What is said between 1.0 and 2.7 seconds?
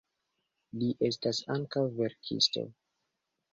estas ankaŭ verkisto.